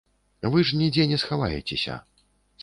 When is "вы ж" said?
0.55-0.79